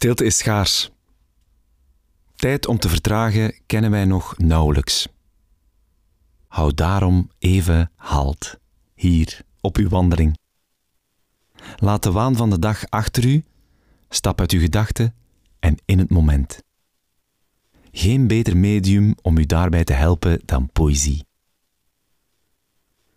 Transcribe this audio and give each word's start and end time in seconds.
Stilte 0.00 0.24
is 0.24 0.36
schaars. 0.36 0.90
Tijd 2.36 2.66
om 2.66 2.78
te 2.78 2.88
vertragen 2.88 3.54
kennen 3.66 3.90
wij 3.90 4.04
nog 4.04 4.38
nauwelijks. 4.38 5.08
Hou 6.46 6.74
daarom 6.74 7.30
even 7.38 7.90
halt, 7.96 8.58
hier 8.94 9.40
op 9.60 9.76
uw 9.76 9.88
wandeling. 9.88 10.38
Laat 11.76 12.02
de 12.02 12.12
waan 12.12 12.36
van 12.36 12.50
de 12.50 12.58
dag 12.58 12.84
achter 12.88 13.24
u, 13.24 13.44
stap 14.08 14.40
uit 14.40 14.52
uw 14.52 14.60
gedachten 14.60 15.14
en 15.58 15.76
in 15.84 15.98
het 15.98 16.10
moment. 16.10 16.62
Geen 17.92 18.26
beter 18.26 18.56
medium 18.56 19.14
om 19.22 19.38
u 19.38 19.46
daarbij 19.46 19.84
te 19.84 19.92
helpen 19.92 20.40
dan 20.44 20.70
poëzie. 20.72 21.24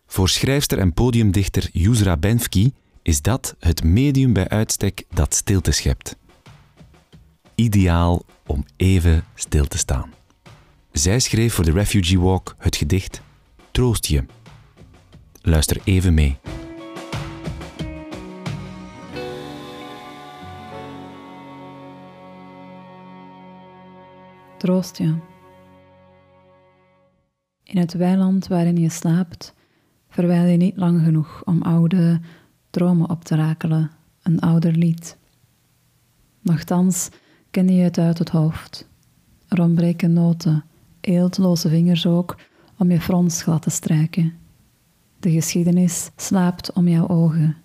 Voor 0.06 0.30
schrijfster 0.30 0.80
en 0.80 0.94
podiumdichter 0.94 1.70
Yusra 1.72 2.18
Benfki 2.18 2.74
is 3.02 3.22
dat 3.22 3.56
het 3.60 3.84
medium 3.84 4.34
bij 4.34 4.50
uitstek 4.50 5.06
dat 5.10 5.34
stilte 5.34 5.72
schept. 5.72 6.22
Ideaal 7.56 8.22
om 8.48 8.66
even 8.76 9.24
stil 9.36 9.66
te 9.66 9.78
staan. 9.78 10.14
Zij 10.92 11.20
schreef 11.20 11.54
voor 11.54 11.66
de 11.66 11.72
Refugee 11.72 12.20
Walk 12.20 12.56
het 12.58 12.76
gedicht 12.76 13.22
Troost 13.72 14.06
je. 14.06 14.26
Luister 15.42 15.82
even 15.84 16.14
mee. 16.14 16.38
Troost 24.58 24.98
je. 24.98 25.16
In 27.64 27.78
het 27.78 27.94
weiland 27.94 28.48
waarin 28.48 28.78
je 28.78 28.90
slaapt, 28.90 29.54
verwijl 30.10 30.46
je 30.46 30.58
niet 30.58 30.78
lang 30.78 31.04
genoeg 31.04 31.42
om 31.46 31.62
oude 31.62 32.22
dromen 32.70 33.10
op 33.10 33.24
te 33.24 33.36
rakelen, 33.36 33.92
een 34.22 34.40
ouder 34.40 34.72
lied. 34.72 35.18
Nochtans 36.42 37.10
ken 37.54 37.70
je 37.70 37.84
het 37.84 37.98
uit 37.98 38.18
het 38.18 38.30
hoofd. 38.30 38.88
Er 39.48 39.62
ontbreken 39.62 40.14
noten, 40.14 40.64
eeltloze 41.02 41.70
vingers 41.70 42.06
ook, 42.06 42.38
om 42.78 42.92
je 42.92 43.02
frons 43.02 43.42
glad 43.42 43.62
te 43.62 43.70
strijken. 43.70 44.34
De 45.20 45.32
geschiedenis 45.32 46.10
slaapt 46.16 46.74
om 46.74 46.88
jouw 46.88 47.08
ogen, 47.08 47.56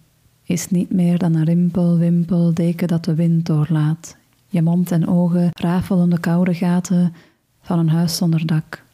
is 0.45 0.71
niet 0.71 0.91
meer 0.91 1.19
dan 1.19 1.35
een 1.35 1.45
rimpel, 1.45 1.99
wimpel, 1.99 2.55
deken 2.55 2.89
dat 2.89 3.05
de 3.05 3.15
wind 3.15 3.47
doorlaat. 3.47 4.17
Je 4.49 4.63
mond 4.63 4.91
en 4.91 5.09
ogen 5.09 5.51
rafelen 5.53 6.11
de 6.11 6.21
koude 6.21 6.55
gaten 6.55 7.15
van 7.63 7.79
een 7.79 7.89
huis 7.89 8.17
zonder 8.17 8.47
dak. 8.47 8.85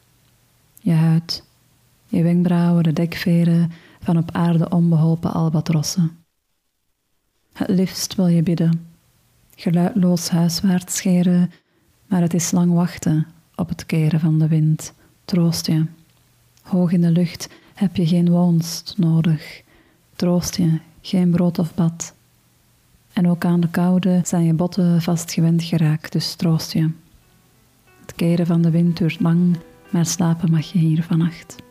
Je 0.79 0.93
huid, 0.93 1.43
je 2.07 2.23
wenkbrauwen 2.23 2.83
de 2.83 2.93
dekveren 2.93 3.71
van 3.99 4.17
op 4.17 4.31
aarde 4.31 4.69
onbeholpen 4.69 5.33
albatrossen. 5.33 6.11
Het 7.53 7.69
liefst 7.69 8.15
wil 8.15 8.27
je 8.27 8.43
bidden, 8.43 8.94
geluidloos 9.55 10.29
huiswaarts 10.29 10.95
scheren, 10.95 11.51
maar 12.07 12.21
het 12.21 12.33
is 12.33 12.51
lang 12.51 12.73
wachten 12.73 13.27
op 13.55 13.69
het 13.69 13.85
keren 13.85 14.19
van 14.19 14.39
de 14.39 14.47
wind. 14.47 14.93
Troost 15.25 15.65
je. 15.65 15.85
Hoog 16.61 16.91
in 16.91 17.01
de 17.01 17.11
lucht 17.11 17.49
heb 17.73 17.95
je 17.95 18.07
geen 18.07 18.29
woonst 18.29 18.93
nodig. 18.97 19.61
Troost 20.15 20.57
je, 20.57 20.79
geen 21.01 21.31
brood 21.31 21.59
of 21.59 21.73
bad. 21.73 22.13
En 23.13 23.29
ook 23.29 23.45
aan 23.45 23.59
de 23.59 23.69
koude 23.69 24.21
zijn 24.23 24.43
je 24.43 24.53
botten 24.53 25.01
vast 25.01 25.33
gewend 25.33 25.63
geraakt, 25.63 26.11
dus 26.11 26.35
troost 26.35 26.73
je. 26.73 26.89
Het 28.01 28.15
keren 28.15 28.45
van 28.45 28.61
de 28.61 28.69
wind 28.69 28.97
duurt 28.97 29.19
lang, 29.19 29.57
maar 29.89 30.05
slapen 30.05 30.51
mag 30.51 30.71
je 30.71 30.79
hier 30.79 31.03
vannacht. 31.03 31.64